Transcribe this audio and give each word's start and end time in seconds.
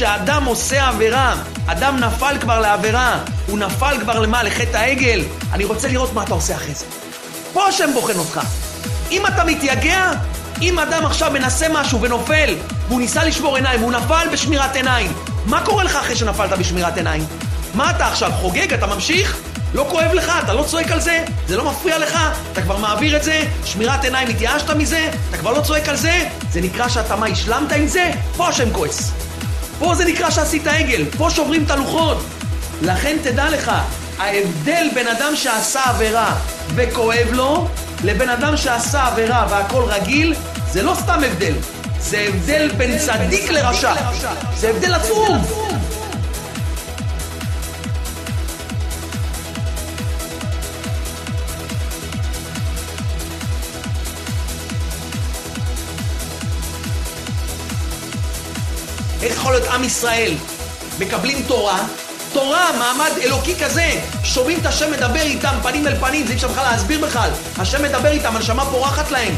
כשאדם 0.00 0.44
עושה 0.44 0.88
עבירה, 0.88 1.34
אדם 1.66 1.96
נפל 1.96 2.36
כבר 2.40 2.60
לעבירה, 2.60 3.18
הוא 3.46 3.58
נפל 3.58 3.96
כבר 4.00 4.18
למה? 4.18 4.42
לחטא 4.42 4.76
העגל, 4.76 5.20
אני 5.52 5.64
רוצה 5.64 5.88
לראות 5.88 6.12
מה 6.12 6.22
אתה 6.22 6.34
עושה 6.34 6.54
אחרי 6.54 6.74
זה. 6.74 6.84
פה 7.52 7.66
השם 7.66 7.90
בוחן 7.94 8.18
אותך. 8.18 8.40
אם 9.10 9.26
אתה 9.26 9.44
מתייגע, 9.44 10.12
אם 10.62 10.78
אדם 10.78 11.06
עכשיו 11.06 11.30
מנסה 11.32 11.66
משהו 11.72 12.00
ונופל, 12.00 12.54
והוא 12.88 13.00
ניסה 13.00 13.24
לשבור 13.24 13.56
עיניים, 13.56 13.80
והוא 13.80 13.92
נפל 13.92 14.28
בשמירת 14.32 14.76
עיניים, 14.76 15.12
מה 15.46 15.64
קורה 15.64 15.84
לך 15.84 15.96
אחרי 15.96 16.16
שנפלת 16.16 16.58
בשמירת 16.58 16.96
עיניים? 16.96 17.26
מה 17.74 17.90
אתה 17.90 18.06
עכשיו, 18.06 18.30
חוגג? 18.32 18.72
אתה 18.72 18.86
ממשיך? 18.86 19.36
לא 19.74 19.86
כואב 19.90 20.12
לך, 20.14 20.32
אתה 20.44 20.54
לא 20.54 20.62
צועק 20.62 20.90
על 20.90 21.00
זה, 21.00 21.24
זה 21.46 21.56
לא 21.56 21.70
מפריע 21.70 21.98
לך, 21.98 22.18
אתה 22.52 22.62
כבר 22.62 22.76
מעביר 22.76 23.16
את 23.16 23.22
זה, 23.22 23.44
שמירת 23.64 24.04
עיניים, 24.04 24.28
התייאשת 24.28 24.70
מזה, 24.70 25.10
אתה 25.28 25.38
כבר 25.38 25.52
לא 25.52 25.60
צועק 25.60 25.88
על 25.88 25.96
זה, 25.96 26.28
זה 26.50 26.60
נקרא 26.60 26.88
שאתה 26.88 27.16
מה, 27.16 27.26
השלמת 27.26 27.72
עם 27.72 27.86
זה? 27.86 28.10
פה 28.36 28.48
השם 28.48 28.72
כועס. 28.72 29.12
פה 29.80 29.94
זה 29.94 30.04
נקרא 30.04 30.30
שעשית 30.30 30.66
עגל, 30.66 31.04
פה 31.18 31.30
שוברים 31.30 31.64
את 31.64 31.70
הלוחות. 31.70 32.18
לכן 32.82 33.16
תדע 33.22 33.50
לך, 33.50 33.72
ההבדל 34.18 34.88
בין 34.94 35.08
אדם 35.08 35.36
שעשה 35.36 35.80
עבירה 35.84 36.36
וכואב 36.74 37.28
לו, 37.32 37.68
לבין 38.04 38.28
אדם 38.28 38.56
שעשה 38.56 39.06
עבירה 39.06 39.46
והכל 39.50 39.82
רגיל, 39.86 40.34
זה 40.70 40.82
לא 40.82 40.94
סתם 40.94 41.20
הבדל. 41.24 41.52
זה 41.98 42.26
הבדל 42.28 42.70
בין 42.76 42.98
צדיק 42.98 43.50
לרשע. 43.50 43.92
זה 44.56 44.70
הבדל 44.70 44.94
עצום. 44.94 45.42
יכול 59.22 59.52
להיות 59.52 59.68
עם 59.68 59.84
ישראל? 59.84 60.34
מקבלים 60.98 61.42
תורה, 61.46 61.86
תורה, 62.32 62.70
מעמד 62.78 63.10
אלוקי 63.22 63.54
כזה, 63.64 64.00
שומעים 64.24 64.58
את 64.60 64.66
השם 64.66 64.92
מדבר 64.92 65.20
איתם 65.20 65.54
פנים 65.62 65.86
אל 65.86 65.96
פנים, 66.00 66.26
זה 66.26 66.32
אי 66.32 66.36
אפשר 66.36 66.48
בכלל 66.48 66.64
להסביר 66.70 67.00
בכלל. 67.06 67.30
השם 67.58 67.82
מדבר 67.82 68.10
איתם, 68.10 68.36
הנשמה 68.36 68.64
פורחת 68.64 69.10
להם. 69.10 69.34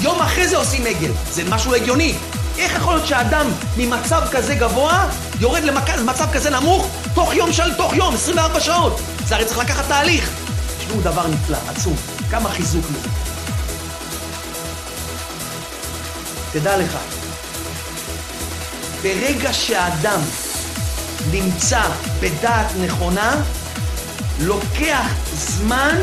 יום 0.00 0.20
אחרי 0.20 0.48
זה 0.48 0.56
עושים 0.56 0.86
עגל, 0.86 1.10
זה 1.30 1.42
משהו 1.48 1.74
הגיוני. 1.74 2.14
איך 2.58 2.72
יכול 2.76 2.94
להיות 2.94 3.06
שאדם 3.06 3.46
ממצב 3.76 4.22
כזה 4.32 4.54
גבוה 4.54 5.08
יורד 5.40 5.62
למצב 5.98 6.26
כזה 6.32 6.50
נמוך 6.50 6.88
תוך 7.14 7.34
יום 7.34 7.52
של 7.52 7.74
תוך 7.74 7.94
יום, 7.94 8.14
24 8.14 8.60
שעות? 8.60 9.00
זה 9.26 9.34
הרי 9.34 9.44
צריך 9.44 9.58
לקחת 9.58 9.84
תהליך. 9.88 10.30
תשמעו 10.78 11.00
דבר 11.00 11.26
נפלא, 11.26 11.58
עצום, 11.68 11.96
כמה 12.30 12.50
חיזוק 12.50 12.84
לזה. 12.90 13.08
תדע 16.52 16.76
לך, 16.76 16.96
ברגע 19.02 19.52
שאדם 19.52 20.20
נמצא 21.30 21.82
בדעת 22.20 22.66
נכונה, 22.84 23.36
לוקח 24.40 25.06
זמן, 25.34 25.96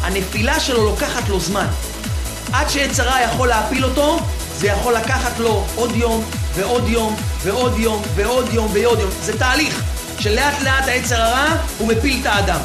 הנפילה 0.00 0.60
שלו 0.60 0.84
לוקחת 0.84 1.28
לו 1.28 1.40
זמן. 1.40 1.66
עד 2.52 2.66
הרע 2.98 3.20
יכול 3.20 3.48
להפיל 3.48 3.84
אותו, 3.84 4.18
זה 4.56 4.66
יכול 4.66 4.94
לקחת 4.94 5.38
לו 5.38 5.64
עוד 5.74 5.96
יום, 5.96 6.24
ועוד 6.54 6.88
יום, 6.88 7.16
ועוד 7.42 7.78
יום, 7.78 8.02
ועוד 8.14 8.52
יום, 8.52 8.68
ועוד 8.72 8.98
יום. 9.00 9.10
זה 9.22 9.38
תהליך 9.38 9.82
שלאט 10.18 10.62
לאט 10.62 10.88
העצר 10.88 11.22
הרע 11.22 11.56
הוא 11.78 11.88
מפיל 11.88 12.20
את 12.20 12.26
האדם. 12.26 12.60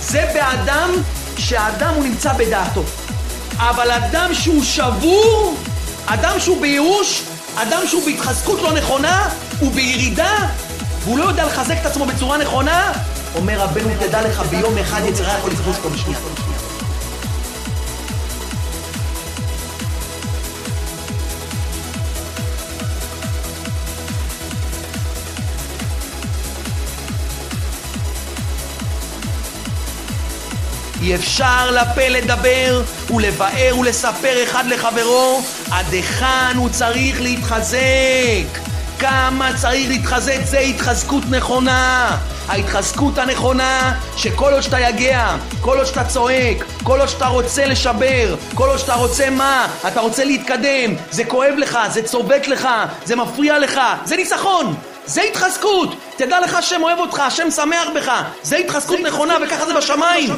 זה 0.00 0.30
באדם 0.34 0.90
שהאדם 1.38 1.94
הוא 1.94 2.04
נמצא 2.04 2.32
בדעתו. 2.32 2.82
אבל 3.56 3.90
אדם 3.90 4.34
שהוא 4.34 4.64
שבור, 4.64 5.56
אדם 6.06 6.40
שהוא 6.40 6.60
בייאוש, 6.60 7.22
אדם 7.54 7.82
שהוא 7.86 8.02
בהתחזקות 8.04 8.62
לא 8.62 8.72
נכונה, 8.72 9.28
הוא 9.60 9.72
בירידה, 9.72 10.36
והוא 11.04 11.18
לא 11.18 11.24
יודע 11.24 11.46
לחזק 11.46 11.76
את 11.80 11.86
עצמו 11.86 12.06
בצורה 12.06 12.38
נכונה, 12.38 12.92
אומר 13.34 13.60
רבנו, 13.60 13.88
תדע 14.00 14.22
לך, 14.22 14.40
ביום 14.40 14.78
אחד 14.78 15.00
יצרה 15.04 15.38
יכול 15.38 15.50
לתפוס 15.50 15.76
אותו 15.76 15.90
בשנייה. 15.90 16.49
אי 31.02 31.14
אפשר 31.14 31.70
לפה 31.70 32.08
לדבר 32.08 32.82
ולבאר 33.10 33.78
ולספר 33.78 34.42
אחד 34.42 34.66
לחברו 34.66 35.42
עד 35.70 35.86
היכן 35.92 36.56
הוא 36.56 36.68
צריך 36.68 37.20
להתחזק. 37.20 38.58
כמה 38.98 39.50
צריך 39.56 39.88
להתחזק 39.88 40.38
זה 40.44 40.58
התחזקות 40.58 41.22
נכונה. 41.30 42.16
ההתחזקות 42.48 43.18
הנכונה 43.18 43.94
שכל 44.16 44.52
עוד 44.52 44.60
שאתה 44.60 44.80
יגע, 44.80 45.36
כל 45.60 45.78
עוד 45.78 45.86
שאתה 45.86 46.04
צועק, 46.04 46.64
כל 46.82 47.00
עוד 47.00 47.08
שאתה 47.08 47.26
רוצה 47.26 47.66
לשבר, 47.66 48.34
כל 48.54 48.68
עוד 48.68 48.78
שאתה 48.78 48.94
רוצה 48.94 49.30
מה? 49.30 49.66
אתה 49.88 50.00
רוצה 50.00 50.24
להתקדם, 50.24 50.94
זה 51.10 51.24
כואב 51.24 51.54
לך, 51.58 51.78
זה 51.90 52.02
צובט 52.02 52.48
לך, 52.48 52.68
זה 53.04 53.16
מפריע 53.16 53.58
לך, 53.58 53.80
זה 54.04 54.16
ניצחון! 54.16 54.89
זה 55.06 55.22
התחזקות! 55.22 55.88
תדע 56.16 56.40
לך 56.40 56.54
השם 56.54 56.82
אוהב 56.82 56.98
אותך, 56.98 57.20
השם 57.20 57.50
שמח 57.50 57.88
בך, 57.94 58.12
זה 58.42 58.56
התחזקות 58.56 59.00
נכונה 59.00 59.36
וככה 59.42 59.66
זה 59.66 59.74
בשמיים! 59.74 60.30